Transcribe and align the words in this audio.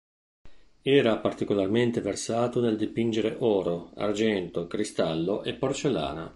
Era 0.81 1.17
particolarmente 1.19 2.01
versato 2.01 2.59
nel 2.59 2.75
dipingere 2.75 3.35
oro, 3.37 3.91
argento, 3.97 4.65
cristallo 4.65 5.43
e 5.43 5.53
porcellana. 5.53 6.27